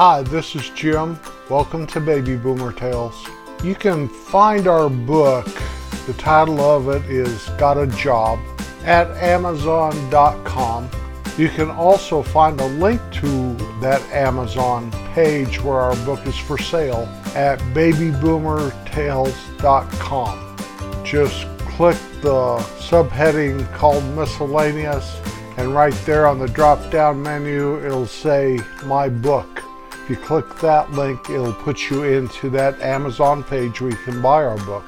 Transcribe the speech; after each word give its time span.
Hi, 0.00 0.22
this 0.22 0.54
is 0.54 0.70
Jim. 0.76 1.18
Welcome 1.50 1.84
to 1.88 1.98
Baby 1.98 2.36
Boomer 2.36 2.72
Tales. 2.72 3.26
You 3.64 3.74
can 3.74 4.08
find 4.08 4.68
our 4.68 4.88
book, 4.88 5.48
the 6.06 6.12
title 6.12 6.60
of 6.60 6.88
it 6.88 7.04
is 7.10 7.48
Got 7.58 7.78
a 7.78 7.88
Job, 7.88 8.38
at 8.84 9.08
Amazon.com. 9.16 10.88
You 11.36 11.48
can 11.48 11.72
also 11.72 12.22
find 12.22 12.60
a 12.60 12.66
link 12.66 13.00
to 13.14 13.54
that 13.80 14.00
Amazon 14.12 14.92
page 15.14 15.60
where 15.62 15.80
our 15.80 15.96
book 16.06 16.24
is 16.28 16.38
for 16.38 16.58
sale 16.58 17.08
at 17.34 17.58
babyboomertales.com. 17.74 20.56
Just 21.04 21.48
click 21.70 21.98
the 22.22 22.58
subheading 22.78 23.74
called 23.74 24.04
Miscellaneous, 24.14 25.20
and 25.56 25.74
right 25.74 25.92
there 26.06 26.28
on 26.28 26.38
the 26.38 26.46
drop 26.46 26.88
down 26.92 27.20
menu, 27.20 27.84
it'll 27.84 28.06
say 28.06 28.60
My 28.84 29.08
Book. 29.08 29.57
If 30.08 30.18
you 30.18 30.24
click 30.24 30.58
that 30.60 30.90
link, 30.92 31.28
it'll 31.28 31.52
put 31.52 31.90
you 31.90 32.04
into 32.04 32.48
that 32.48 32.80
Amazon 32.80 33.44
page 33.44 33.82
where 33.82 33.90
you 33.90 33.96
can 33.98 34.22
buy 34.22 34.42
our 34.42 34.56
book. 34.64 34.82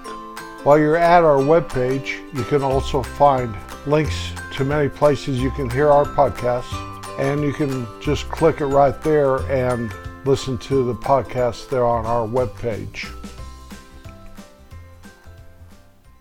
While 0.65 0.79
you're 0.79 0.97
at 0.97 1.25
our 1.25 1.37
webpage, 1.37 2.23
you 2.35 2.43
can 2.45 2.63
also 2.63 3.03
find 3.03 3.55
links 3.87 4.33
to 4.55 4.65
many 4.65 4.89
places 4.89 5.39
you 5.39 5.51
can 5.51 5.69
hear 5.69 5.91
our 5.91 6.07
podcast, 6.07 6.73
and 7.21 7.43
you 7.43 7.53
can 7.53 7.87
just 8.01 8.31
click 8.31 8.63
it 8.63 8.67
right 8.69 8.99
there 9.03 9.41
and 9.53 9.93
listen 10.25 10.57
to 10.57 10.85
the 10.87 10.95
podcast 10.95 11.69
there 11.69 11.85
on 11.85 12.07
our 12.07 12.27
webpage. 12.27 13.15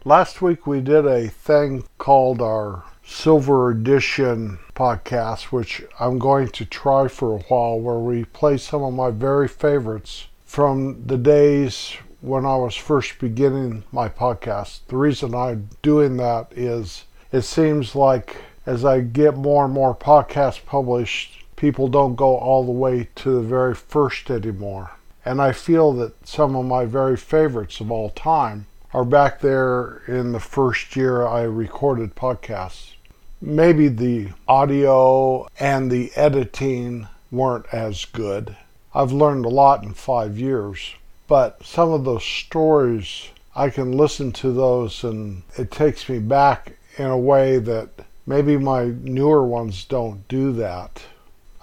Last 0.04 0.42
week 0.42 0.68
we 0.68 0.82
did 0.82 1.06
a 1.06 1.30
thing 1.30 1.86
called 2.00 2.42
our 2.42 2.84
Silver 3.12 3.72
Edition 3.72 4.60
podcast, 4.76 5.46
which 5.46 5.82
I'm 6.00 6.20
going 6.20 6.48
to 6.50 6.64
try 6.64 7.08
for 7.08 7.36
a 7.36 7.40
while, 7.40 7.80
where 7.80 7.98
we 7.98 8.24
play 8.24 8.58
some 8.58 8.84
of 8.84 8.94
my 8.94 9.10
very 9.10 9.48
favorites 9.48 10.28
from 10.46 11.04
the 11.06 11.18
days 11.18 11.98
when 12.22 12.46
I 12.46 12.56
was 12.56 12.76
first 12.76 13.20
beginning 13.20 13.84
my 13.92 14.10
podcast. 14.10 14.82
The 14.88 14.96
reason 14.96 15.34
I'm 15.34 15.70
doing 15.82 16.18
that 16.18 16.54
is 16.56 17.06
it 17.32 17.42
seems 17.42 17.96
like 17.96 18.38
as 18.66 18.86
I 18.86 19.02
get 19.02 19.36
more 19.36 19.66
and 19.66 19.74
more 19.74 19.96
podcasts 19.96 20.64
published, 20.64 21.44
people 21.56 21.88
don't 21.88 22.16
go 22.16 22.38
all 22.38 22.64
the 22.64 22.72
way 22.72 23.10
to 23.16 23.32
the 23.32 23.42
very 23.42 23.76
first 23.76 24.30
anymore. 24.30 24.92
And 25.26 25.42
I 25.42 25.52
feel 25.52 25.92
that 25.94 26.28
some 26.28 26.56
of 26.56 26.66
my 26.66 26.86
very 26.86 27.18
favorites 27.18 27.82
of 27.82 27.92
all 27.92 28.12
time 28.12 28.68
are 28.94 29.04
back 29.04 29.42
there 29.42 30.04
in 30.08 30.32
the 30.32 30.40
first 30.40 30.96
year 30.96 31.28
I 31.28 31.42
recorded 31.42 32.16
podcasts. 32.16 32.94
Maybe 33.42 33.88
the 33.88 34.34
audio 34.50 35.48
and 35.58 35.90
the 35.90 36.12
editing 36.14 37.08
weren't 37.32 37.74
as 37.74 38.04
good. 38.04 38.58
I've 38.94 39.14
learned 39.14 39.46
a 39.46 39.50
lot 39.50 39.82
in 39.82 39.94
five 39.94 40.38
years, 40.38 40.96
but 41.26 41.66
some 41.66 41.94
of 41.94 42.04
those 42.04 42.26
stories, 42.26 43.30
I 43.56 43.70
can 43.70 43.94
listen 43.94 44.34
to 44.34 44.52
those 44.52 45.06
and 45.06 45.44
it 45.58 45.72
takes 45.72 46.10
me 46.10 46.20
back 46.20 46.74
in 46.98 47.06
a 47.06 47.18
way 47.18 47.60
that 47.60 47.90
maybe 48.28 48.58
my 48.58 48.94
newer 49.04 49.46
ones 49.46 49.86
don't 49.86 50.28
do 50.28 50.52
that. 50.54 51.02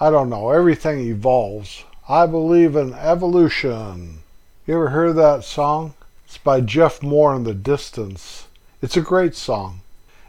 I 0.00 0.08
don't 0.08 0.30
know, 0.30 0.48
everything 0.48 1.00
evolves. 1.00 1.84
I 2.08 2.24
believe 2.24 2.74
in 2.74 2.94
evolution. 2.94 4.20
You 4.66 4.76
ever 4.76 4.90
hear 4.92 5.12
that 5.12 5.44
song? 5.44 5.92
It's 6.24 6.38
by 6.38 6.62
Jeff 6.62 7.02
Moore 7.02 7.36
in 7.36 7.44
the 7.44 7.52
Distance. 7.52 8.46
It's 8.80 8.96
a 8.96 9.02
great 9.02 9.34
song. 9.34 9.82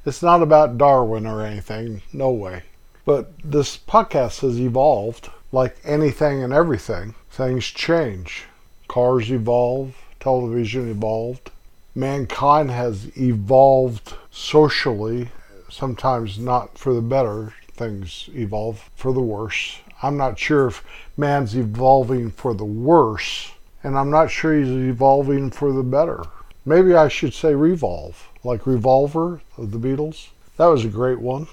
It's 0.07 0.23
not 0.23 0.41
about 0.41 0.77
Darwin 0.77 1.25
or 1.25 1.41
anything, 1.41 2.01
no 2.13 2.31
way. 2.31 2.63
But 3.03 3.29
this 3.43 3.77
podcast 3.77 4.39
has 4.39 4.57
evolved 4.57 5.29
like 5.51 5.75
anything 5.83 6.41
and 6.41 6.53
everything. 6.53 7.13
Things 7.29 7.65
change. 7.65 8.45
Cars 8.87 9.29
evolve, 9.29 9.97
television 10.21 10.89
evolved. 10.89 11.51
Mankind 11.93 12.71
has 12.71 13.11
evolved 13.17 14.13
socially, 14.31 15.27
sometimes 15.69 16.39
not 16.39 16.77
for 16.77 16.93
the 16.93 17.01
better. 17.01 17.53
Things 17.73 18.29
evolve 18.33 18.89
for 18.95 19.11
the 19.11 19.19
worse. 19.19 19.79
I'm 20.01 20.15
not 20.15 20.39
sure 20.39 20.67
if 20.67 20.85
man's 21.17 21.53
evolving 21.53 22.31
for 22.31 22.53
the 22.53 22.63
worse 22.63 23.51
and 23.83 23.97
I'm 23.97 24.09
not 24.09 24.31
sure 24.31 24.57
he's 24.57 24.69
evolving 24.69 25.51
for 25.51 25.73
the 25.73 25.83
better. 25.83 26.23
Maybe 26.65 26.95
I 26.95 27.09
should 27.09 27.33
say 27.33 27.55
revolve, 27.55 28.29
like 28.47 28.65
Revolver 28.65 29.41
of 29.57 29.71
the 29.71 29.77
Beatles. 29.77 30.29
That 30.57 30.65
was 30.65 30.83
a 30.83 30.89
great 30.89 31.19
one. 31.19 31.47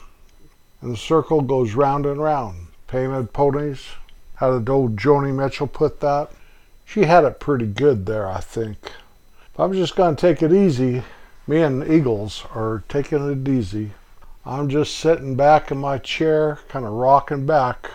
And 0.81 0.93
the 0.93 0.97
circle 0.97 1.43
goes 1.43 1.75
round 1.75 2.07
and 2.07 2.21
round. 2.21 2.69
Painted 2.87 3.33
ponies. 3.33 3.85
How 4.37 4.59
did 4.59 4.69
old 4.69 4.97
Joni 4.97 5.35
Mitchell 5.35 5.67
put 5.67 6.01
that? 6.01 6.31
She 6.87 7.03
had 7.03 7.25
it 7.25 7.41
pretty 7.41 7.67
good 7.67 8.07
there, 8.07 8.29
I 8.29 8.41
think. 8.41 8.93
I'm 9.59 9.73
just 9.73 9.97
going 9.97 10.17
to 10.17 10.21
take 10.21 10.43
it 10.43 10.53
easy, 10.53 11.03
me 11.47 11.61
and 11.61 11.87
Eagles 11.87 12.45
are 12.55 12.83
taking 12.89 13.31
it 13.31 13.49
easy. 13.49 13.91
I'm 14.47 14.69
just 14.69 14.97
sitting 14.97 15.37
back 15.37 15.71
in 15.71 15.79
my 15.79 15.99
chair, 15.99 16.61
kind 16.69 16.85
of 16.85 16.93
rocking 16.93 17.47
back, 17.47 17.91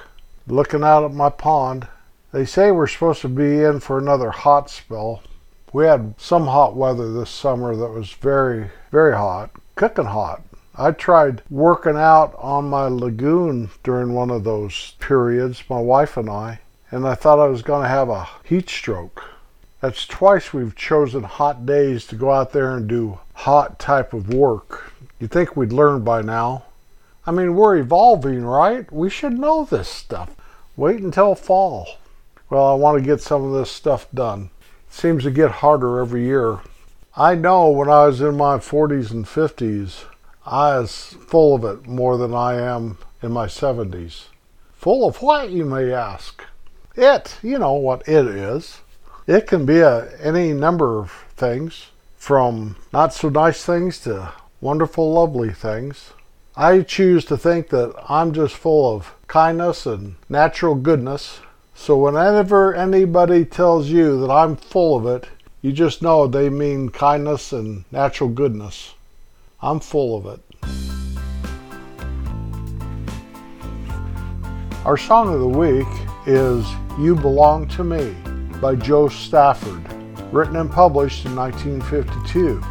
looking 0.47 0.83
out 0.83 1.03
at 1.03 1.13
my 1.13 1.29
pond 1.29 1.88
they 2.31 2.45
say 2.45 2.71
we're 2.71 2.88
supposed 2.88 3.21
to 3.21 3.29
be 3.29 3.63
in 3.63 3.79
for 3.79 3.97
another 3.97 4.29
hot 4.29 4.69
spell. 4.69 5.23
We 5.72 5.85
had 5.85 6.16
some 6.18 6.47
hot 6.47 6.75
weather 6.75 7.13
this 7.13 7.30
summer 7.30 7.75
that 7.75 7.91
was 7.91 8.12
very, 8.12 8.72
very 8.91 9.16
hot, 9.16 9.52
cooking 9.75 10.06
hot. 10.06 10.41
I 10.75 10.91
tried 10.91 11.44
working 11.50 11.96
out 11.96 12.34
on 12.40 12.69
my 12.69 12.88
lagoon 12.88 13.69
during 13.84 14.13
one 14.13 14.31
of 14.31 14.44
those 14.44 14.96
periods, 15.00 15.63
my 15.69 15.80
wife 15.80 16.18
and 16.18 16.30
I, 16.30 16.62
and 16.90 17.07
I 17.07 17.13
thought 17.13 17.38
I 17.38 17.47
was 17.47 17.62
going 17.62 17.84
to 17.84 17.90
have 17.90 18.09
a 18.09 18.28
heat 18.44 18.68
stroke. 18.69 19.24
That's 19.80 20.07
twice 20.07 20.53
we've 20.53 20.75
chosen 20.75 21.24
hot 21.24 21.66
days 21.66 22.07
to 22.07 22.16
go 22.16 22.31
out 22.31 22.51
there 22.51 22.75
and 22.75 22.88
do 22.88 23.19
hot 23.34 23.78
type 23.78 24.12
of 24.12 24.34
work. 24.34 24.94
You'd 25.19 25.31
think 25.31 25.56
we'd 25.56 25.72
learn 25.72 26.03
by 26.03 26.22
now. 26.22 26.63
I 27.28 27.31
mean, 27.31 27.53
we're 27.53 27.78
evolving, 27.78 28.44
right? 28.44 28.91
We 28.91 29.09
should 29.09 29.38
know 29.38 29.66
this 29.66 29.88
stuff. 29.88 30.36
Wait 30.75 31.00
until 31.00 31.36
fall. 31.36 31.97
Well, 32.50 32.66
I 32.66 32.74
want 32.74 32.97
to 32.97 33.06
get 33.06 33.22
some 33.22 33.44
of 33.44 33.53
this 33.53 33.69
stuff 33.69 34.07
done. 34.13 34.50
Seems 34.89 35.23
to 35.23 35.31
get 35.31 35.51
harder 35.51 36.00
every 36.00 36.25
year. 36.25 36.59
I 37.16 37.35
know 37.35 37.69
when 37.69 37.89
I 37.89 38.07
was 38.07 38.22
in 38.22 38.38
my 38.38 38.57
40s 38.57 39.11
and 39.11 39.25
50s, 39.25 40.05
I 40.45 40.79
was 40.79 41.16
full 41.27 41.55
of 41.55 41.63
it 41.63 41.88
more 41.88 42.17
than 42.17 42.33
I 42.33 42.55
am 42.55 42.97
in 43.22 43.31
my 43.31 43.45
70s. 43.45 44.25
Full 44.73 45.07
of 45.07 45.22
what, 45.22 45.51
you 45.51 45.66
may 45.66 45.91
ask? 45.91 46.44
It, 46.95 47.38
you 47.44 47.59
know 47.59 47.73
what 47.73 48.07
it 48.07 48.25
is. 48.25 48.81
It 49.27 49.47
can 49.47 49.66
be 49.66 49.79
a, 49.79 50.09
any 50.19 50.53
number 50.53 50.97
of 50.97 51.11
things, 51.35 51.88
from 52.17 52.75
not 52.91 53.13
so 53.13 53.29
nice 53.29 53.63
things 53.63 54.00
to 54.01 54.33
wonderful, 54.61 55.13
lovely 55.13 55.51
things. 55.51 56.11
I 56.56 56.81
choose 56.81 57.25
to 57.25 57.38
think 57.38 57.69
that 57.69 57.94
I'm 58.09 58.33
just 58.33 58.56
full 58.56 58.95
of 58.95 59.13
kindness 59.27 59.85
and 59.85 60.16
natural 60.27 60.75
goodness 60.75 61.39
so 61.79 61.95
whenever 61.95 62.75
anybody 62.75 63.45
tells 63.45 63.88
you 63.88 64.19
that 64.19 64.29
I'm 64.29 64.57
full 64.57 64.97
of 64.97 65.06
it, 65.06 65.29
you 65.62 65.72
just 65.72 66.01
know 66.01 66.28
they 66.28 66.50
mean 66.50 66.90
kindness 66.90 67.53
and 67.53 67.85
natural 67.90 68.29
goodness. 68.29 68.95
I'm 69.62 69.79
full 69.79 70.18
of 70.18 70.25
it. 70.25 70.41
Our 74.84 74.97
song 74.97 75.34
of 75.34 75.39
the 75.39 75.47
week 75.47 75.88
is 76.28 76.68
You 77.00 77.16
Belong 77.16 77.66
to 77.69 77.85
Me 77.85 78.13
by 78.59 78.75
Jo 78.75 79.07
Stafford, 79.07 79.81
written 80.34 80.57
and 80.57 80.69
published 80.69 81.25
in 81.25 81.34
1952. 81.34 82.62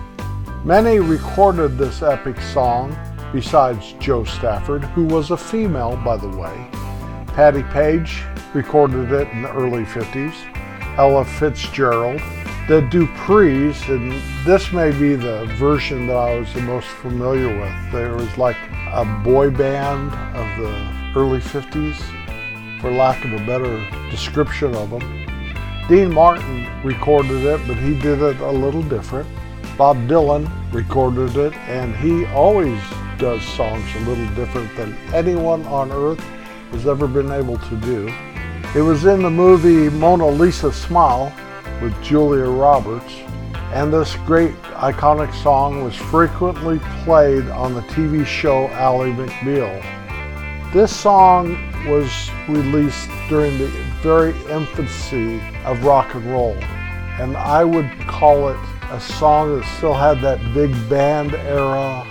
Many 0.67 1.01
recorded 1.01 1.79
this 1.79 2.03
epic 2.03 2.39
song 2.43 2.95
besides 3.33 3.95
Jo 4.01 4.25
Stafford, 4.25 4.85
who 4.85 5.07
was 5.07 5.31
a 5.31 5.37
female, 5.37 5.97
by 6.05 6.19
the 6.19 6.29
way. 6.29 6.78
Patti 7.38 7.62
Page 7.62 8.25
recorded 8.52 9.12
it 9.12 9.29
in 9.29 9.43
the 9.43 9.52
early 9.52 9.85
50s. 9.85 10.35
Ella 10.99 11.25
Fitzgerald. 11.25 12.20
The 12.67 12.81
Duprees, 12.90 13.88
and 13.88 14.11
this 14.44 14.73
may 14.73 14.90
be 14.90 15.14
the 15.14 15.46
version 15.56 16.08
that 16.08 16.17
I 16.17 16.37
was 16.37 16.52
the 16.52 16.62
most 16.62 16.88
familiar 16.88 17.46
with. 17.46 17.93
There 17.93 18.17
was 18.17 18.37
like 18.37 18.56
a 18.93 19.05
boy 19.23 19.50
band 19.50 20.11
of 20.35 20.58
the 20.58 21.14
early 21.14 21.38
50s, 21.38 22.81
for 22.81 22.90
lack 22.90 23.25
of 23.25 23.32
a 23.32 23.46
better 23.46 23.88
description 24.11 24.75
of 24.75 24.91
them. 24.91 25.25
Dean 25.88 26.12
Martin 26.12 26.67
recorded 26.82 27.44
it, 27.44 27.61
but 27.69 27.76
he 27.76 27.96
did 28.00 28.20
it 28.20 28.41
a 28.41 28.50
little 28.50 28.82
different. 28.82 29.29
Bob 29.76 29.96
Dylan 30.08 30.50
recorded 30.73 31.37
it, 31.37 31.55
and 31.69 31.94
he 31.94 32.26
always 32.32 32.82
does 33.17 33.44
songs 33.44 33.88
a 33.94 34.00
little 34.00 34.26
different 34.34 34.75
than 34.76 34.96
anyone 35.14 35.64
on 35.67 35.93
earth 35.93 36.20
has 36.73 36.87
ever 36.87 37.06
been 37.06 37.31
able 37.31 37.59
to 37.59 37.76
do. 37.76 38.12
It 38.75 38.82
was 38.82 39.05
in 39.05 39.23
the 39.23 39.31
movie 39.31 39.88
Mona 39.88 40.26
Lisa 40.26 40.73
Smile 40.73 41.32
with 41.81 42.00
Julia 42.03 42.44
Roberts, 42.44 43.15
and 43.73 43.93
this 43.93 44.17
great 44.26 44.55
iconic 44.76 45.35
song 45.43 45.85
was 45.85 45.94
frequently 45.94 46.79
played 47.05 47.49
on 47.49 47.75
the 47.75 47.82
TV 47.82 48.26
show 48.26 48.69
Ally 48.69 49.11
McBeal. 49.11 49.82
This 50.73 50.94
song 50.94 51.56
was 51.87 52.11
released 52.49 53.09
during 53.29 53.56
the 53.56 53.69
very 54.03 54.31
infancy 54.50 55.41
of 55.65 55.82
rock 55.85 56.15
and 56.15 56.31
roll. 56.31 56.56
And 57.19 57.37
I 57.37 57.65
would 57.65 57.91
call 58.06 58.50
it 58.50 58.61
a 58.91 59.00
song 59.00 59.59
that 59.59 59.67
still 59.76 59.94
had 59.94 60.20
that 60.20 60.38
big 60.55 60.73
band 60.88 61.35
era, 61.35 62.06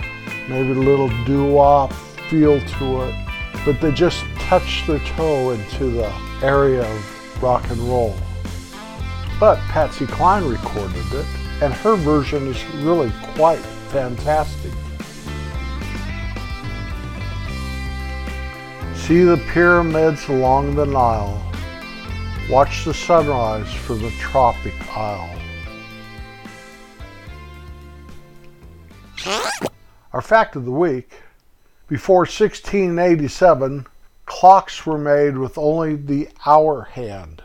maybe 0.48 0.72
a 0.72 0.74
little 0.74 1.08
doo-wop 1.24 1.92
feel 2.28 2.60
to 2.60 3.02
it, 3.02 3.14
but 3.64 3.80
they 3.80 3.90
just 3.92 4.24
touched 4.48 4.86
their 4.86 4.98
toe 5.00 5.50
into 5.50 5.90
the 5.90 6.10
area 6.42 6.80
of 6.80 7.42
rock 7.42 7.68
and 7.68 7.78
roll. 7.80 8.16
But 9.38 9.58
Patsy 9.68 10.06
Cline 10.06 10.42
recorded 10.48 11.04
it, 11.12 11.26
and 11.60 11.74
her 11.74 11.96
version 11.96 12.46
is 12.46 12.64
really 12.76 13.12
quite 13.34 13.58
fantastic. 13.90 14.72
See 18.94 19.22
the 19.22 19.36
pyramids 19.52 20.26
along 20.30 20.76
the 20.76 20.86
Nile. 20.86 21.44
Watch 22.48 22.86
the 22.86 22.94
sunrise 22.94 23.70
from 23.70 24.00
the 24.00 24.10
tropic 24.12 24.72
isle. 24.96 25.38
Our 30.14 30.22
fact 30.22 30.56
of 30.56 30.64
the 30.64 30.70
week 30.70 31.12
before 31.86 32.20
1687, 32.20 33.86
clocks 34.28 34.86
were 34.86 34.98
made 34.98 35.36
with 35.36 35.58
only 35.58 35.96
the 35.96 36.28
hour 36.46 36.82
hand. 36.84 37.42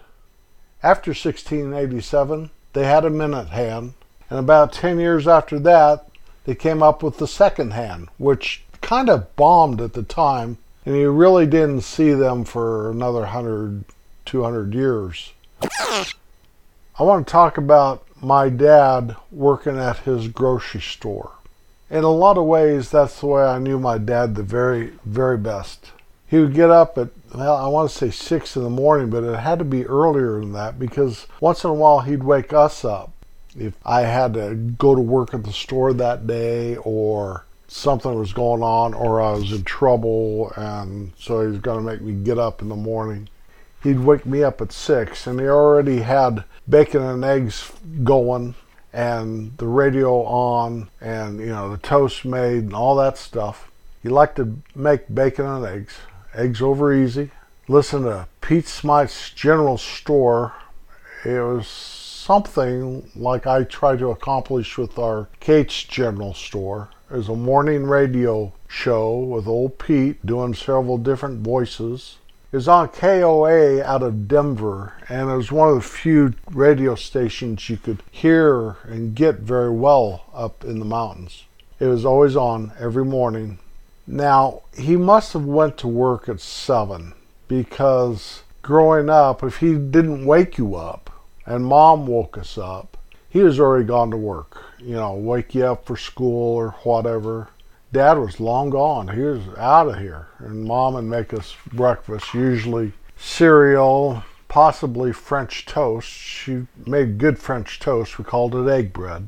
After 0.83 1.12
1687, 1.12 2.51
they 2.74 2.83
had 2.83 3.06
a 3.06 3.09
minute 3.09 3.47
hand, 3.47 3.94
and 4.30 4.38
about 4.38 4.74
10 4.74 5.00
years 5.00 5.27
after 5.27 5.57
that, 5.59 6.07
they 6.44 6.53
came 6.53 6.83
up 6.83 7.01
with 7.01 7.18
the 7.18 7.27
second 7.27 7.71
hand, 7.71 8.09
which 8.18 8.63
kind 8.81 9.09
of 9.09 9.33
bombed 9.38 9.80
at 9.80 9.94
the 9.94 10.03
time, 10.03 10.57
and 10.85 10.95
you 10.97 11.09
really 11.09 11.45
didn't 11.45 11.81
see 11.81 12.12
them 12.12 12.44
for 12.44 12.91
another 12.91 13.21
100, 13.21 13.86
200 14.25 14.74
years. 14.74 15.31
I 15.62 17.03
want 17.03 17.25
to 17.25 17.31
talk 17.31 17.57
about 17.57 18.06
my 18.21 18.50
dad 18.50 19.15
working 19.31 19.77
at 19.77 20.00
his 20.00 20.27
grocery 20.27 20.81
store. 20.81 21.31
In 21.89 22.03
a 22.03 22.09
lot 22.09 22.38
of 22.38 22.45
ways, 22.45 22.91
that's 22.91 23.21
the 23.21 23.27
way 23.27 23.44
I 23.44 23.59
knew 23.59 23.79
my 23.79 23.97
dad 23.97 24.36
the 24.36 24.44
very, 24.44 24.91
very 25.06 25.38
best. 25.38 25.91
He 26.33 26.39
would 26.39 26.56
get 26.56 26.71
up 26.71 26.97
at, 26.97 27.09
well, 27.35 27.56
I 27.56 27.68
want 27.68 27.91
to 27.91 27.95
say 27.95 28.09
six 28.09 28.56
in 28.56 28.63
the 28.63 28.69
morning, 28.71 29.12
but 29.12 29.24
it 29.24 29.38
had 29.38 29.59
to 29.59 29.65
be 29.65 29.85
earlier 29.85 30.39
than 30.39 30.53
that 30.53 30.80
because 30.80 31.27
once 31.39 31.63
in 31.63 31.69
a 31.69 31.75
while 31.75 32.00
he'd 32.00 32.24
wake 32.24 32.51
us 32.51 32.83
up 32.83 33.12
if 33.56 33.75
I 33.85 34.01
had 34.01 34.33
to 34.33 34.56
go 34.56 34.95
to 34.95 35.00
work 35.00 35.35
at 35.35 35.44
the 35.44 35.53
store 35.53 35.94
that 35.94 36.25
day 36.25 36.75
or 36.77 37.45
something 37.68 38.18
was 38.18 38.33
going 38.33 38.63
on 38.63 38.95
or 38.95 39.21
I 39.21 39.33
was 39.33 39.51
in 39.51 39.63
trouble 39.63 40.51
and 40.56 41.12
so 41.19 41.41
he 41.41 41.50
was 41.50 41.59
going 41.59 41.77
to 41.77 41.85
make 41.85 42.01
me 42.01 42.13
get 42.13 42.39
up 42.39 42.63
in 42.63 42.69
the 42.69 42.75
morning. 42.75 43.29
He'd 43.83 44.00
wake 44.00 44.25
me 44.25 44.41
up 44.41 44.59
at 44.59 44.71
six 44.71 45.27
and 45.27 45.39
he 45.39 45.45
already 45.45 46.00
had 46.00 46.45
bacon 46.68 47.03
and 47.03 47.24
eggs 47.24 47.71
going 48.03 48.56
and 48.91 49.56
the 49.59 49.68
radio 49.68 50.24
on 50.24 50.89
and 51.00 51.39
you 51.39 51.45
know 51.45 51.69
the 51.69 51.77
toast 51.77 52.25
made 52.25 52.63
and 52.63 52.74
all 52.74 52.95
that 52.95 53.19
stuff. 53.19 53.69
He 54.01 54.09
liked 54.09 54.38
to 54.38 54.57
make 54.74 55.13
bacon 55.13 55.45
and 55.45 55.63
eggs, 55.63 55.94
eggs 56.35 56.62
over 56.62 56.94
easy. 56.94 57.31
Listen 57.68 58.03
to 58.03 58.27
Pete 58.41 58.68
Smythe's 58.68 59.30
General 59.31 59.77
Store. 59.77 60.53
It 61.24 61.39
was 61.39 61.68
something 61.68 63.09
like 63.15 63.47
I 63.47 63.63
try 63.63 63.95
to 63.95 64.09
accomplish 64.09 64.77
with 64.77 64.97
our 64.97 65.27
Kate's 65.39 65.83
General 65.83 66.33
Store. 66.33 66.89
There's 67.09 67.30
a 67.30 67.35
morning 67.35 67.83
radio 67.83 68.53
show 68.68 69.18
with 69.19 69.47
old 69.47 69.77
Pete 69.77 70.25
doing 70.25 70.53
several 70.53 70.97
different 70.97 71.41
voices. 71.41 72.18
It 72.51 72.57
was 72.57 72.68
on 72.68 72.89
KOA 72.89 73.83
out 73.83 74.03
of 74.03 74.27
Denver, 74.27 74.94
and 75.09 75.29
it 75.29 75.36
was 75.36 75.51
one 75.51 75.69
of 75.69 75.75
the 75.75 75.81
few 75.81 76.33
radio 76.51 76.95
stations 76.95 77.69
you 77.69 77.77
could 77.77 78.03
hear 78.12 78.77
and 78.83 79.15
get 79.15 79.39
very 79.39 79.71
well 79.71 80.25
up 80.33 80.63
in 80.63 80.79
the 80.79 80.86
mountains. 80.86 81.45
It 81.79 81.88
was 81.88 82.06
always 82.06 82.36
on 82.36 82.71
every 82.79 83.06
morning. 83.06 83.59
Now, 84.05 84.63
he 84.75 84.97
must 84.97 85.33
have 85.33 85.45
went 85.45 85.77
to 85.77 85.88
work 85.88 86.27
at 86.27 86.41
7 86.41 87.13
because 87.47 88.44
growing 88.61 89.09
up, 89.09 89.44
if 89.44 89.57
he 89.57 89.73
didn't 89.73 90.25
wake 90.25 90.57
you 90.57 90.75
up, 90.75 91.09
and 91.45 91.65
mom 91.65 92.07
woke 92.07 92.38
us 92.38 92.57
up, 92.57 92.97
he 93.29 93.41
was 93.44 93.59
already 93.59 93.85
gone 93.85 94.11
to 94.11 94.17
work. 94.17 94.63
You 94.79 94.95
know, 94.95 95.13
wake 95.13 95.55
you 95.55 95.65
up 95.65 95.85
for 95.85 95.97
school 95.97 96.55
or 96.55 96.71
whatever. 96.83 97.50
Dad 97.91 98.17
was 98.17 98.39
long 98.39 98.69
gone. 98.69 99.07
He 99.07 99.21
was 99.21 99.41
out 99.57 99.88
of 99.88 100.00
here. 100.00 100.27
And 100.39 100.65
mom 100.65 100.95
would 100.95 101.03
make 101.03 101.33
us 101.33 101.55
breakfast, 101.71 102.33
usually 102.33 102.94
cereal, 103.17 104.23
possibly 104.47 105.13
French 105.13 105.65
toast. 105.65 106.07
She 106.07 106.67
made 106.85 107.17
good 107.17 107.39
French 107.39 107.79
toast. 107.79 108.17
We 108.17 108.23
called 108.25 108.55
it 108.55 108.69
egg 108.69 108.94
bread. 108.94 109.27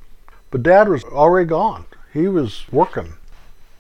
But 0.52 0.64
dad 0.64 0.88
was 0.88 1.04
already 1.04 1.48
gone. 1.48 1.86
He 2.14 2.28
was 2.28 2.66
working. 2.72 3.14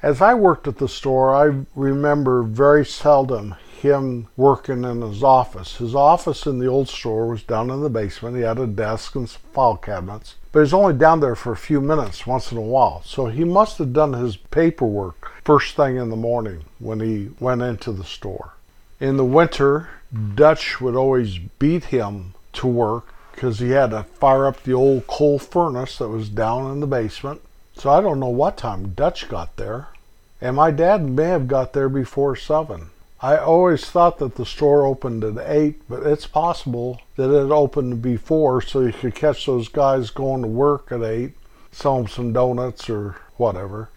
As 0.06 0.22
I 0.22 0.36
worked 0.36 0.68
at 0.68 0.78
the 0.78 0.88
store, 0.88 1.34
I 1.34 1.66
remember 1.74 2.44
very 2.44 2.86
seldom 2.86 3.56
him 3.81 4.28
working 4.38 4.84
in 4.84 5.02
his 5.02 5.24
office. 5.24 5.78
His 5.78 5.96
office 5.96 6.46
in 6.46 6.60
the 6.60 6.68
old 6.68 6.90
store 6.90 7.25
was 7.25 7.42
down 7.42 7.72
in 7.72 7.81
the 7.81 7.90
basement. 7.90 8.36
He 8.36 8.44
had 8.44 8.60
a 8.60 8.68
desk 8.68 9.16
and 9.16 9.28
some 9.28 9.42
file 9.52 9.78
cabinets, 9.78 10.36
but 10.52 10.60
he 10.60 10.62
was 10.62 10.75
only 10.75 10.94
down 10.94 11.22
there 11.22 11.34
for 11.34 11.54
a 11.54 11.57
few 11.57 11.81
minutes 11.81 12.28
once 12.28 12.52
in 12.52 12.57
a 12.60 12.62
while. 12.62 13.02
So 13.04 13.25
he 13.25 13.44
must 13.44 13.80
have 13.80 13.94
done 13.94 14.13
his 14.13 14.38
paperwork 14.38 15.31
first 15.44 15.75
thing 15.75 15.96
in 15.96 16.12
the 16.12 16.16
morning 16.16 16.66
when 16.78 17.00
he 17.00 17.31
went 17.40 17.63
into 17.63 17.92
the 17.92 18.04
store. 18.04 18.54
In 19.00 19.18
the 19.18 19.25
winter, 19.25 19.90
Dutch 20.36 20.80
would 20.80 20.96
always 20.96 21.40
beat 21.40 21.86
him 21.86 22.36
to 22.54 22.68
work 22.68 23.12
because 23.31 23.57
he 23.57 23.72
had 23.72 23.90
to 23.90 24.04
fire 24.04 24.46
up 24.46 24.62
the 24.62 24.74
old 24.74 25.07
coal 25.07 25.40
furnace 25.40 25.98
that 25.98 26.10
was 26.10 26.30
down 26.30 26.72
in 26.72 26.80
the 26.80 26.86
basement. 26.86 27.42
So 27.75 27.90
I 27.90 28.02
don't 28.02 28.19
know 28.19 28.30
what 28.30 28.56
time 28.56 28.94
Dutch 28.94 29.28
got 29.28 29.57
there. 29.57 29.88
And 30.42 30.56
my 30.56 30.72
dad 30.72 31.04
may 31.04 31.26
have 31.26 31.48
got 31.48 31.74
there 31.74 31.90
before 31.90 32.36
seven. 32.36 32.90
I 33.22 33.38
always 33.38 33.86
thought 33.86 34.20
that 34.20 34.36
the 34.36 34.46
store 34.46 34.86
opened 34.86 35.24
at 35.24 35.38
8, 35.38 35.82
but 35.90 36.06
it's 36.06 36.28
possible 36.28 37.02
that 37.16 37.34
it 37.34 37.52
opened 37.52 38.02
before 38.02 38.62
so 38.62 38.82
you 38.82 38.94
could 38.94 39.16
catch 39.16 39.46
those 39.46 39.70
guys 39.70 40.10
going 40.10 40.42
to 40.42 40.48
work 40.48 40.92
at 40.92 41.02
8, 41.02 41.34
sell 41.72 41.98
them 41.98 42.08
some 42.08 42.34
donuts 42.34 42.90
or 42.90 43.16
whatever. 43.38 43.90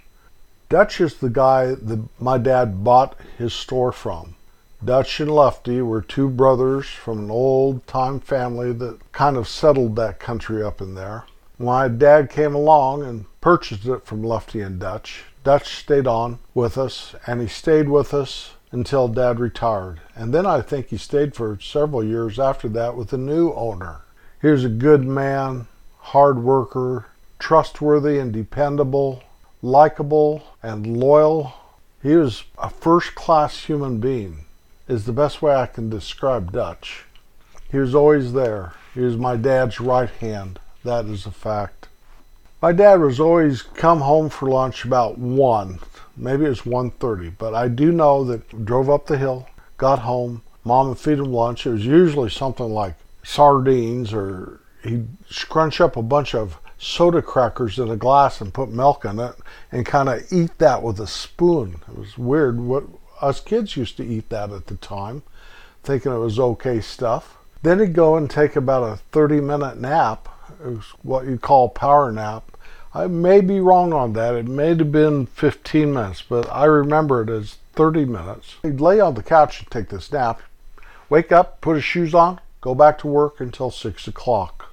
Dutch 0.69 1.01
is 1.01 1.17
the 1.17 1.31
guy 1.31 1.75
that 1.75 2.09
my 2.21 2.39
dad 2.39 2.85
bought 2.85 3.17
his 3.37 3.53
store 3.53 3.93
from. 3.93 4.37
Dutch 4.85 5.19
and 5.19 5.35
Lefty 5.35 5.83
were 5.83 6.03
two 6.03 6.29
brothers 6.29 6.87
from 6.87 7.19
an 7.19 7.31
old 7.31 7.87
time 7.87 8.21
family 8.21 8.73
that 8.73 9.13
kind 9.13 9.37
of 9.37 9.49
settled 9.49 9.97
that 9.97 10.21
country 10.21 10.63
up 10.63 10.81
in 10.81 10.95
there. 10.95 11.25
My 11.59 11.89
dad 11.89 12.31
came 12.31 12.55
along 12.55 13.03
and 13.03 13.25
purchased 13.49 13.87
it 13.87 14.05
from 14.05 14.23
Lefty 14.23 14.61
and 14.61 14.79
Dutch. 14.79 15.25
Dutch 15.43 15.77
stayed 15.77 16.07
on 16.07 16.39
with 16.53 16.77
us, 16.77 17.15
and 17.27 17.41
he 17.41 17.47
stayed 17.47 17.89
with 17.89 18.13
us 18.13 18.51
until 18.73 19.09
dad 19.09 19.41
retired. 19.41 20.03
And 20.15 20.35
then 20.35 20.45
I 20.45 20.61
think 20.61 20.89
he 20.89 20.99
stayed 20.99 21.35
for 21.35 21.59
several 21.59 22.05
years 22.05 22.39
after 22.39 22.69
that 22.69 22.95
with 22.95 23.11
a 23.15 23.17
new 23.17 23.55
owner. 23.55 24.03
He 24.43 24.49
was 24.49 24.67
a 24.67 24.69
good 24.69 25.03
man, 25.03 25.67
hard 25.99 26.43
worker, 26.43 27.07
trustworthy 27.39 28.19
and 28.19 28.35
dependable, 28.35 29.23
likable 29.63 30.43
and 30.63 30.99
loyal. 30.99 31.55
He 32.03 32.17
was 32.17 32.45
a 32.59 32.69
first 32.69 33.15
class 33.15 33.65
human 33.65 33.99
being, 33.99 34.45
is 34.89 35.07
the 35.07 35.15
best 35.15 35.41
way 35.41 35.55
I 35.55 35.65
can 35.65 35.89
describe 35.89 36.53
Dutch. 36.53 37.07
He 37.71 37.79
was 37.79 37.95
always 37.95 38.35
there. 38.35 38.75
He 38.93 39.01
was 39.01 39.17
my 39.17 39.37
dad's 39.37 39.81
right 39.81 40.11
hand. 40.11 40.61
That 40.85 41.07
is 41.07 41.25
a 41.25 41.31
fact. 41.31 41.78
My 42.61 42.73
dad 42.73 43.01
was 43.01 43.21
always 43.21 43.63
come 43.63 44.01
home 44.01 44.29
for 44.31 44.49
lunch 44.49 44.85
about 44.85 45.19
1, 45.19 45.79
maybe 46.17 46.45
it 46.45 46.49
was 46.49 46.63
1.30 46.63 47.35
but 47.39 47.55
i 47.55 47.69
do 47.69 47.93
know 47.93 48.25
that 48.25 48.65
drove 48.65 48.91
up 48.91 49.07
the 49.07 49.17
hill 49.17 49.47
got 49.77 50.01
home 50.01 50.43
mom 50.69 50.89
would 50.91 50.99
feed 50.99 51.19
him 51.19 51.33
lunch. 51.33 51.67
It 51.67 51.73
was 51.73 51.87
usually 51.87 52.31
something 52.31 52.71
like 52.71 52.95
sardines 53.25 54.13
or 54.13 54.61
he'd 54.85 55.09
scrunch 55.29 55.81
up 55.81 55.97
a 55.97 56.03
bunch 56.03 56.35
of 56.35 56.59
soda 56.79 57.23
crackers 57.23 57.79
in 57.79 57.91
a 57.91 57.97
glass 57.97 58.41
and 58.41 58.55
put 58.55 58.69
milk 58.69 59.05
in 59.05 59.19
it 59.19 59.35
and 59.73 59.85
kind 59.85 60.09
of 60.09 60.31
eat 60.33 60.59
that 60.59 60.83
with 60.83 61.01
a 61.01 61.07
spoon. 61.07 61.81
It 61.89 61.99
was 61.99 62.19
weird 62.19 62.61
what 62.61 62.85
us 63.21 63.41
kids 63.41 63.77
used 63.77 63.97
to 63.97 64.07
eat 64.07 64.29
that 64.29 64.51
at 64.51 64.67
the 64.67 64.77
time 64.77 65.23
thinking 65.83 66.13
it 66.13 66.19
was 66.19 66.39
okay 66.39 66.81
stuff. 66.81 67.39
Then 67.63 67.81
he'd 67.81 67.95
go 67.95 68.17
and 68.17 68.31
take 68.31 68.55
about 68.55 68.83
a 68.83 68.97
30 69.11 69.41
minute 69.41 69.79
nap 69.79 70.29
what 71.03 71.27
you 71.27 71.39
call 71.39 71.69
power 71.69 72.11
nap 72.13 72.51
I 72.95 73.07
may 73.07 73.43
be 73.43 73.61
wrong 73.61 73.93
on 73.93 74.15
that. 74.15 74.35
It 74.35 74.49
may 74.49 74.69
have 74.69 74.91
been 74.91 75.27
15 75.27 75.93
minutes, 75.93 76.23
but 76.23 76.51
I 76.51 76.65
remember 76.65 77.23
it 77.23 77.29
as 77.29 77.59
30 77.75 78.07
minutes. 78.07 78.57
He'd 78.63 78.81
lay 78.81 78.99
on 78.99 79.15
the 79.15 79.23
couch 79.23 79.61
and 79.61 79.71
take 79.71 79.91
this 79.91 80.11
nap, 80.11 80.41
wake 81.11 81.31
up, 81.31 81.61
put 81.61 81.77
his 81.77 81.85
shoes 81.85 82.15
on, 82.15 82.41
go 82.61 82.75
back 82.75 82.99
to 82.99 83.07
work 83.07 83.41
until 83.41 83.71
6 83.71 84.09
o'clock. 84.09 84.73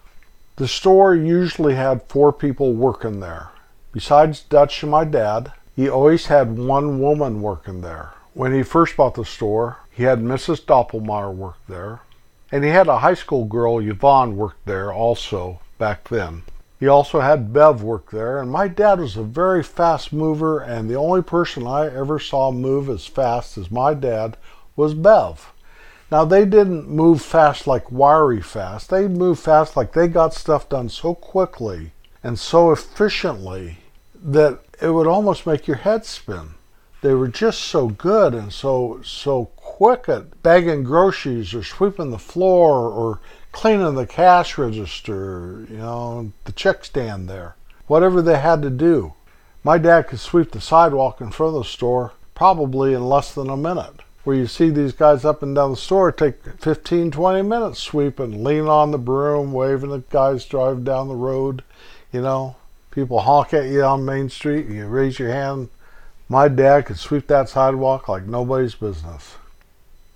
The 0.55 0.67
store 0.67 1.13
usually 1.13 1.75
had 1.75 2.03
four 2.03 2.32
people 2.32 2.74
working 2.74 3.20
there. 3.20 3.50
Besides 3.91 4.41
Dutch 4.41 4.82
and 4.82 4.91
my 4.91 5.03
dad, 5.03 5.51
he 5.75 5.89
always 5.89 6.27
had 6.27 6.58
one 6.58 7.01
woman 7.01 7.41
working 7.41 7.82
there. 7.82 8.13
When 8.34 8.53
he 8.53 8.63
first 8.63 8.96
bought 8.96 9.15
the 9.15 9.25
store, 9.25 9.79
he 9.91 10.03
had 10.03 10.20
Mrs. 10.20 10.62
Doppelmayr 10.62 11.34
work 11.34 11.58
there, 11.67 12.00
And 12.51 12.63
he 12.63 12.70
had 12.70 12.88
a 12.88 13.00
high 13.00 13.13
school 13.13 13.44
girl, 13.46 13.79
Yvonne, 13.79 14.38
worked 14.38 14.65
there 14.65 14.94
also 14.94 15.60
back 15.77 16.08
then. 16.10 16.44
He 16.79 16.88
also 16.88 17.22
had 17.22 17.53
Bev 17.53 17.82
work 17.82 18.12
there, 18.12 18.39
and 18.39 18.51
my 18.51 18.67
dad 18.67 19.00
was 19.00 19.15
a 19.15 19.24
very 19.24 19.63
fast 19.63 20.12
mover, 20.12 20.60
and 20.60 20.89
the 20.89 20.96
only 20.96 21.22
person 21.22 21.65
I 21.65 21.86
ever 21.88 22.20
saw 22.20 22.51
move 22.51 22.89
as 22.89 23.05
fast 23.05 23.58
as 23.58 23.72
my 23.72 23.94
dad 23.94 24.38
was 24.75 24.94
Bev. 24.94 25.53
Now, 26.12 26.25
they 26.25 26.46
didn't 26.46 26.89
move 26.89 27.22
fast 27.22 27.65
like 27.65 27.91
wiry 27.91 28.41
fast. 28.41 28.89
They 28.89 29.08
moved 29.08 29.39
fast 29.39 29.75
like 29.75 29.94
they 29.94 30.08
got 30.08 30.34
stuff 30.34 30.70
done 30.70 30.89
so 30.89 31.15
quickly 31.15 31.91
and 32.24 32.38
so 32.38 32.72
efficiently 32.72 33.79
that 34.13 34.60
it 34.82 34.89
would 34.89 35.08
almost 35.08 35.48
make 35.48 35.67
your 35.67 35.77
head 35.77 36.05
spin. 36.05 36.55
They 37.01 37.13
were 37.13 37.27
just 37.27 37.62
so 37.62 37.89
good 37.89 38.34
and 38.34 38.51
so 38.51 39.00
so 39.03 39.51
quick 39.55 40.10
at 40.10 40.41
bagging 40.41 40.84
groceries 40.84 41.53
or 41.53 41.63
sweeping 41.63 42.10
the 42.10 42.17
floor 42.17 42.89
or 42.89 43.20
cleaning 43.56 43.96
the 43.96 44.06
cash 44.06 44.58
register, 44.58 45.66
you 45.70 45.78
know, 45.78 46.34
the 46.44 46.52
check 46.52 46.84
stand 46.84 47.30
there. 47.30 47.56
Whatever 47.88 48.22
they 48.22 48.38
had 48.38 48.62
to 48.64 48.70
do. 48.70 49.14
My 49.64 49.78
dad 49.78 50.10
could 50.10 50.20
sweep 50.20 50.52
the 50.52 50.60
sidewalk 50.60 51.22
in 51.22 51.32
front 51.32 51.56
of 51.56 51.64
the 51.64 51.70
store 51.70 52.12
probably 52.36 52.94
in 52.94 53.08
less 53.08 53.34
than 53.34 53.50
a 53.50 53.56
minute. 53.56 54.02
Where 54.26 54.36
you 54.36 54.48
see 54.48 54.70
these 54.70 54.92
guys 54.92 55.24
up 55.24 55.42
and 55.42 55.56
down 55.56 55.72
the 55.72 55.78
store 55.78 56.12
take 56.12 56.44
15, 56.60 57.12
20 57.12 57.42
minutes 57.44 57.80
sweeping, 57.80 58.44
lean 58.44 58.68
on 58.68 58.92
the 58.92 58.98
broom, 58.98 59.54
waving 59.54 59.94
at 59.94 60.10
guys 60.10 60.44
driving 60.44 60.84
down 60.84 61.08
the 61.08 61.16
road, 61.16 61.64
you 62.12 62.22
know. 62.22 62.58
People 62.92 63.22
honk 63.22 63.54
at 63.54 63.70
you 63.70 63.84
on 63.86 64.04
Main 64.04 64.30
Street, 64.30 64.68
you 64.68 64.86
raise 64.86 65.18
your 65.18 65.32
hand. 65.32 65.70
My 66.28 66.50
dad 66.50 66.88
could 66.88 67.00
sweep 67.00 67.28
that 67.28 67.48
sidewalk 67.48 68.10
like 68.10 68.26
nobody's 68.26 68.76
business. 68.76 69.36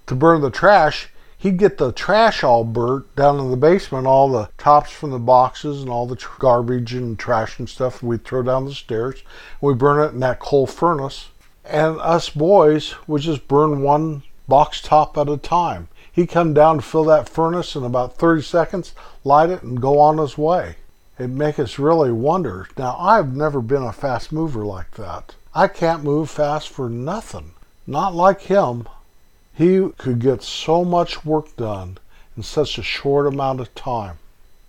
To 0.07 0.15
burn 0.15 0.41
the 0.41 0.51
trash, 0.51 1.09
he'd 1.39 1.57
get 1.57 1.77
the 1.77 1.91
trash 1.91 2.43
all 2.43 2.63
burnt 2.63 3.15
down 3.15 3.39
in 3.39 3.49
the 3.49 3.57
basement, 3.57 4.05
all 4.05 4.29
the 4.29 4.49
tops 4.57 4.91
from 4.91 5.09
the 5.09 5.17
boxes 5.17 5.81
and 5.81 5.89
all 5.89 6.05
the 6.05 6.15
tr- 6.15 6.37
garbage 6.37 6.93
and 6.93 7.17
trash 7.17 7.57
and 7.57 7.67
stuff 7.67 8.03
we'd 8.03 8.23
throw 8.23 8.43
down 8.43 8.65
the 8.65 8.73
stairs. 8.73 9.23
We 9.59 9.73
burn 9.73 10.03
it 10.07 10.13
in 10.13 10.19
that 10.19 10.39
coal 10.39 10.67
furnace. 10.67 11.29
And 11.65 11.99
us 12.01 12.29
boys 12.29 12.95
would 13.07 13.21
just 13.21 13.47
burn 13.47 13.81
one 13.81 14.23
box 14.47 14.81
top 14.81 15.17
at 15.17 15.29
a 15.29 15.37
time. 15.37 15.87
He'd 16.11 16.27
come 16.27 16.53
down 16.53 16.77
to 16.77 16.81
fill 16.81 17.05
that 17.05 17.29
furnace 17.29 17.75
in 17.75 17.83
about 17.83 18.17
30 18.17 18.41
seconds, 18.41 18.93
light 19.23 19.49
it, 19.49 19.63
and 19.63 19.81
go 19.81 19.99
on 19.99 20.17
his 20.17 20.37
way. 20.37 20.75
It'd 21.17 21.31
make 21.31 21.59
us 21.59 21.79
really 21.79 22.11
wonder. 22.11 22.67
Now, 22.77 22.97
I've 22.99 23.35
never 23.35 23.61
been 23.61 23.83
a 23.83 23.93
fast 23.93 24.31
mover 24.31 24.65
like 24.65 24.91
that. 24.91 25.35
I 25.53 25.67
can't 25.67 26.03
move 26.03 26.29
fast 26.29 26.69
for 26.69 26.89
nothing. 26.89 27.51
Not 27.87 28.13
like 28.13 28.41
him. 28.41 28.87
He 29.59 29.89
could 29.97 30.19
get 30.19 30.41
so 30.41 30.85
much 30.85 31.25
work 31.25 31.57
done 31.57 31.97
in 32.37 32.43
such 32.43 32.77
a 32.77 32.81
short 32.81 33.27
amount 33.27 33.59
of 33.59 33.75
time. 33.75 34.17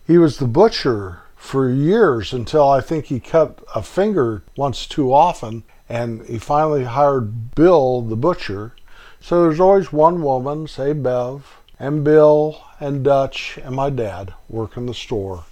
He 0.04 0.18
was 0.18 0.38
the 0.38 0.48
butcher 0.48 1.20
for 1.36 1.70
years 1.70 2.32
until 2.32 2.68
I 2.68 2.80
think 2.80 3.04
he 3.04 3.20
cut 3.20 3.60
a 3.72 3.82
finger 3.82 4.42
once 4.56 4.88
too 4.88 5.14
often 5.14 5.62
and 5.88 6.26
he 6.26 6.40
finally 6.40 6.82
hired 6.82 7.54
Bill 7.54 8.02
the 8.02 8.16
butcher. 8.16 8.74
So 9.20 9.44
there's 9.44 9.60
always 9.60 9.92
one 9.92 10.22
woman, 10.22 10.66
say 10.66 10.92
Bev, 10.92 11.46
and 11.78 12.02
Bill 12.02 12.60
and 12.80 13.04
Dutch 13.04 13.60
and 13.62 13.76
my 13.76 13.90
dad 13.90 14.34
working 14.48 14.86
the 14.86 14.94
store. 14.94 15.44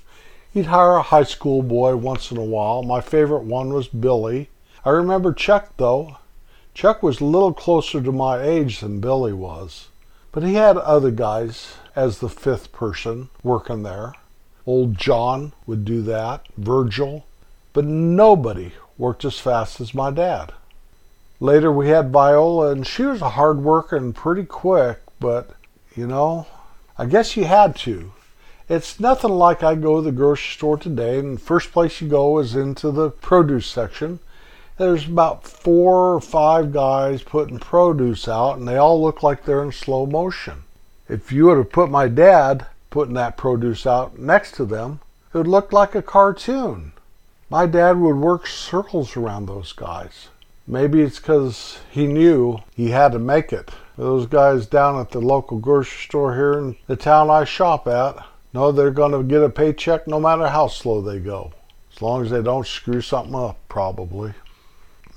He'd 0.53 0.67
hire 0.67 0.97
a 0.97 1.03
high 1.03 1.23
school 1.23 1.63
boy 1.63 1.95
once 1.95 2.33
in 2.33 2.39
a 2.39 2.45
while. 2.45 2.83
My 2.83 3.01
favorite 3.01 3.45
one 3.45 3.73
was 3.73 3.87
Billy. 3.87 4.51
I 4.85 4.91
remember 4.91 5.33
Chuck 5.33 5.75
though. 5.77 6.17
Chuck 6.79 7.03
was 7.03 7.21
a 7.21 7.25
little 7.25 7.53
closer 7.53 8.01
to 8.01 8.13
my 8.13 8.41
age 8.41 8.79
than 8.79 9.01
Billy 9.01 9.33
was, 9.33 9.89
but 10.31 10.45
he 10.45 10.55
had 10.55 10.77
other 10.77 11.11
guys 11.11 11.75
as 11.97 12.21
the 12.21 12.29
fifth 12.29 12.71
person 12.71 13.31
working 13.43 13.83
there. 13.83 14.15
Old 14.65 14.97
John 14.97 15.55
would 15.67 15.85
do 15.85 16.03
that, 16.03 16.47
Virgil, 16.57 17.27
but 17.73 17.85
nobody 17.85 18.75
worked 18.97 19.25
as 19.25 19.41
fast 19.41 19.81
as 19.81 19.93
my 19.93 20.13
dad. 20.13 20.53
Later 21.41 21.73
we 21.73 21.89
had 21.89 22.13
Viola, 22.13 22.71
and 22.71 22.87
she 22.87 23.03
was 23.03 23.23
a 23.23 23.31
hard 23.31 23.59
worker 23.59 23.97
and 23.97 24.15
pretty 24.15 24.45
quick, 24.45 25.01
but 25.19 25.51
you 25.97 26.07
know, 26.07 26.47
I 26.97 27.07
guess 27.07 27.37
you 27.37 27.47
had 27.47 27.75
to. 27.79 28.13
It's 28.69 29.01
nothing 29.01 29.33
like 29.33 29.65
I 29.65 29.75
go 29.75 29.97
to 29.97 30.03
the 30.03 30.13
grocery 30.13 30.55
store 30.55 30.77
today, 30.77 31.19
and 31.19 31.39
the 31.39 31.43
first 31.43 31.73
place 31.73 32.01
you 32.01 32.07
go 32.07 32.39
is 32.39 32.55
into 32.55 32.93
the 32.93 33.11
produce 33.11 33.67
section 33.67 34.21
there's 34.79 35.07
about 35.07 35.45
four 35.45 36.15
or 36.15 36.21
five 36.21 36.73
guys 36.73 37.21
putting 37.23 37.59
produce 37.59 38.29
out, 38.29 38.59
and 38.59 38.69
they 38.69 38.77
all 38.77 39.03
look 39.03 39.25
like 39.25 39.45
they're 39.45 39.65
in 39.65 39.73
slow 39.73 40.07
motion. 40.07 40.63
If 41.09 41.33
you 41.33 41.47
would 41.47 41.59
have 41.59 41.73
put 41.73 41.91
my 41.91 42.07
dad 42.07 42.67
putting 42.89 43.15
that 43.15 43.37
produce 43.37 43.87
out 43.87 44.19
next 44.19 44.55
to 44.55 44.65
them, 44.65 45.01
it 45.35 45.39
would 45.39 45.49
look 45.49 45.73
like 45.73 45.97
a 45.97 46.03
cartoon. 46.03 46.93
My 47.51 47.67
dad 47.67 47.99
would 47.99 48.17
work 48.17 48.47
circles 48.47 49.17
around 49.17 49.47
those 49.47 49.73
guys. 49.73 50.29
Maybe 50.65 51.01
it's 51.03 51.19
because 51.19 51.81
he 51.91 52.07
knew 52.07 52.59
he 52.77 52.91
had 52.91 53.13
to 53.13 53.19
make 53.19 53.53
it. 53.53 53.71
Those 53.97 54.27
guys 54.27 54.67
down 54.67 55.01
at 55.01 55.11
the 55.11 55.21
local 55.21 55.59
grocery 55.59 56.05
store 56.05 56.37
here 56.37 56.53
in 56.53 56.77
the 56.87 56.95
town 56.95 57.31
I 57.31 57.45
shop 57.45 57.89
at 57.89 58.25
know 58.53 58.71
they're 58.71 58.91
going 58.93 59.13
to 59.13 59.25
get 59.25 59.43
a 59.43 59.49
paycheck 59.49 60.07
no 60.07 60.21
matter 60.21 60.47
how 60.47 60.69
slow 60.69 61.01
they 61.01 61.19
go. 61.19 61.53
As 61.93 62.01
long 62.01 62.23
as 62.25 62.31
they 62.31 62.43
don't 62.43 62.67
screw 62.67 63.01
something 63.01 63.35
up, 63.35 63.59
probably 63.69 64.35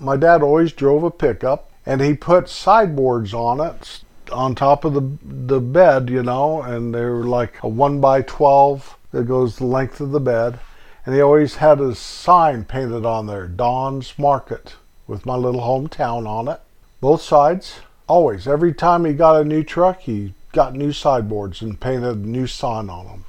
my 0.01 0.17
dad 0.17 0.41
always 0.41 0.73
drove 0.73 1.03
a 1.03 1.11
pickup 1.11 1.71
and 1.85 2.01
he 2.01 2.13
put 2.13 2.49
sideboards 2.49 3.33
on 3.33 3.61
it 3.61 4.01
on 4.31 4.55
top 4.55 4.85
of 4.85 4.93
the 4.93 5.17
the 5.23 5.59
bed, 5.59 6.09
you 6.09 6.23
know, 6.23 6.61
and 6.61 6.93
they 6.93 7.03
were 7.03 7.25
like 7.25 7.61
a 7.63 7.67
one 7.67 8.01
by 8.01 8.21
twelve 8.21 8.97
that 9.11 9.25
goes 9.25 9.57
the 9.57 9.65
length 9.65 10.01
of 10.01 10.11
the 10.11 10.19
bed. 10.19 10.59
And 11.05 11.15
he 11.15 11.21
always 11.21 11.55
had 11.55 11.79
a 11.79 11.95
sign 11.95 12.63
painted 12.63 13.05
on 13.05 13.25
there, 13.25 13.47
Don's 13.47 14.17
Market, 14.19 14.75
with 15.07 15.25
my 15.25 15.35
little 15.35 15.61
hometown 15.61 16.27
on 16.27 16.47
it. 16.47 16.61
Both 16.99 17.23
sides, 17.23 17.79
always. 18.07 18.47
Every 18.47 18.73
time 18.73 19.05
he 19.05 19.13
got 19.13 19.41
a 19.41 19.43
new 19.43 19.63
truck, 19.63 20.01
he 20.01 20.35
got 20.51 20.75
new 20.75 20.91
sideboards 20.91 21.61
and 21.61 21.79
painted 21.79 22.17
a 22.17 22.27
new 22.27 22.45
sign 22.45 22.89
on 22.89 23.07
them. 23.07 23.25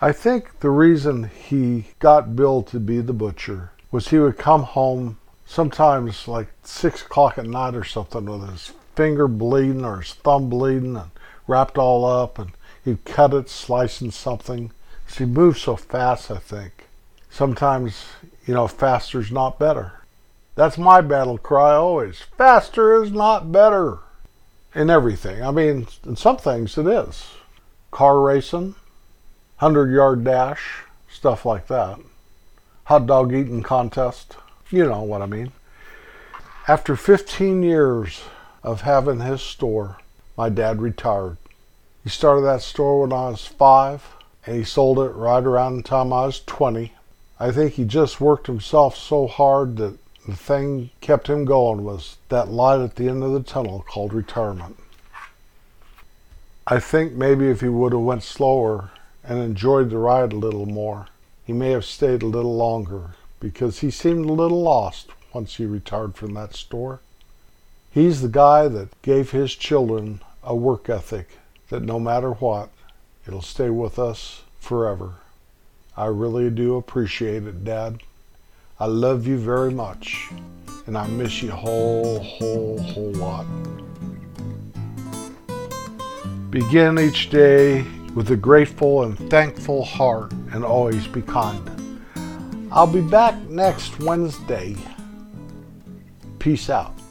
I 0.00 0.10
think 0.10 0.58
the 0.58 0.70
reason 0.70 1.30
he 1.30 1.86
got 2.00 2.34
Bill 2.34 2.64
to 2.64 2.80
be 2.80 3.00
the 3.00 3.12
butcher 3.12 3.70
was 3.92 4.08
he 4.08 4.18
would 4.18 4.36
come 4.36 4.64
home 4.64 5.18
sometimes 5.52 6.26
like 6.26 6.48
six 6.62 7.02
o'clock 7.02 7.36
at 7.36 7.44
night 7.44 7.74
or 7.74 7.84
something 7.84 8.24
with 8.24 8.48
his 8.48 8.72
finger 8.94 9.28
bleeding 9.28 9.84
or 9.84 10.00
his 10.00 10.14
thumb 10.14 10.48
bleeding 10.48 10.96
and 10.96 11.10
wrapped 11.46 11.76
all 11.76 12.06
up 12.06 12.38
and 12.38 12.52
he'd 12.86 13.04
cut 13.04 13.34
it 13.34 13.50
slicing 13.50 14.10
something. 14.10 14.72
She 15.06 15.26
moves 15.26 15.60
so 15.60 15.76
fast 15.76 16.30
i 16.30 16.38
think. 16.38 16.88
Sometimes 17.28 18.06
you 18.46 18.54
know 18.54 18.66
faster's 18.66 19.30
not 19.30 19.58
better. 19.58 20.00
That's 20.54 20.78
my 20.78 21.02
battle 21.02 21.36
cry 21.36 21.74
always. 21.74 22.22
Faster 22.38 23.02
is 23.02 23.12
not 23.12 23.52
better. 23.52 23.98
In 24.74 24.88
everything. 24.88 25.42
I 25.42 25.50
mean 25.50 25.86
in 26.06 26.16
some 26.16 26.38
things 26.38 26.78
it 26.78 26.86
is. 26.86 27.26
Car 27.90 28.20
racing 28.20 28.74
100 29.58 29.92
yard 29.92 30.24
dash 30.24 30.84
stuff 31.10 31.44
like 31.44 31.66
that. 31.66 31.98
Hot 32.84 33.06
dog 33.06 33.34
eating 33.34 33.62
contest 33.62 34.36
you 34.72 34.86
know 34.86 35.02
what 35.02 35.20
I 35.20 35.26
mean. 35.26 35.52
After 36.66 36.96
15 36.96 37.62
years 37.62 38.22
of 38.62 38.80
having 38.80 39.20
his 39.20 39.42
store, 39.42 39.98
my 40.36 40.48
dad 40.48 40.80
retired. 40.80 41.36
He 42.02 42.08
started 42.08 42.42
that 42.42 42.62
store 42.62 43.02
when 43.02 43.12
I 43.12 43.28
was 43.28 43.46
five, 43.46 44.02
and 44.46 44.56
he 44.56 44.64
sold 44.64 44.98
it 44.98 45.10
right 45.10 45.44
around 45.44 45.76
the 45.76 45.82
time 45.82 46.12
I 46.12 46.26
was 46.26 46.40
20. 46.40 46.92
I 47.38 47.50
think 47.50 47.74
he 47.74 47.84
just 47.84 48.20
worked 48.20 48.46
himself 48.46 48.96
so 48.96 49.26
hard 49.26 49.76
that 49.76 49.98
the 50.26 50.36
thing 50.36 50.90
kept 51.00 51.28
him 51.28 51.44
going 51.44 51.84
was 51.84 52.16
that 52.30 52.48
light 52.48 52.80
at 52.80 52.96
the 52.96 53.08
end 53.08 53.22
of 53.22 53.32
the 53.32 53.42
tunnel 53.42 53.84
called 53.86 54.14
retirement. 54.14 54.78
I 56.66 56.80
think 56.80 57.12
maybe 57.12 57.48
if 57.48 57.60
he 57.60 57.68
would 57.68 57.92
have 57.92 58.00
went 58.00 58.22
slower 58.22 58.90
and 59.22 59.38
enjoyed 59.38 59.90
the 59.90 59.98
ride 59.98 60.32
a 60.32 60.36
little 60.36 60.66
more, 60.66 61.08
he 61.44 61.52
may 61.52 61.72
have 61.72 61.84
stayed 61.84 62.22
a 62.22 62.26
little 62.26 62.56
longer 62.56 63.10
because 63.42 63.80
he 63.80 63.90
seemed 63.90 64.24
a 64.24 64.32
little 64.32 64.62
lost 64.62 65.08
once 65.34 65.56
he 65.56 65.66
retired 65.66 66.14
from 66.14 66.32
that 66.32 66.54
store. 66.54 67.00
He's 67.90 68.22
the 68.22 68.28
guy 68.28 68.68
that 68.68 69.02
gave 69.02 69.32
his 69.32 69.56
children 69.56 70.20
a 70.44 70.54
work 70.54 70.88
ethic 70.88 71.38
that 71.68 71.82
no 71.82 71.98
matter 71.98 72.30
what, 72.30 72.70
it'll 73.26 73.42
stay 73.42 73.68
with 73.68 73.98
us 73.98 74.42
forever. 74.60 75.14
I 75.96 76.06
really 76.06 76.50
do 76.50 76.76
appreciate 76.76 77.42
it, 77.42 77.64
Dad. 77.64 78.04
I 78.78 78.86
love 78.86 79.26
you 79.26 79.38
very 79.38 79.72
much, 79.72 80.30
and 80.86 80.96
I 80.96 81.08
miss 81.08 81.42
you 81.42 81.50
a 81.50 81.56
whole, 81.56 82.20
whole, 82.20 82.78
whole 82.78 83.12
lot. 83.14 83.46
Begin 86.50 86.96
each 87.00 87.28
day 87.30 87.84
with 88.14 88.30
a 88.30 88.36
grateful 88.36 89.02
and 89.02 89.18
thankful 89.30 89.84
heart, 89.84 90.30
and 90.52 90.64
always 90.64 91.08
be 91.08 91.22
kind. 91.22 91.71
I'll 92.74 92.86
be 92.86 93.02
back 93.02 93.36
next 93.50 94.00
Wednesday. 94.00 94.74
Peace 96.38 96.70
out. 96.70 97.01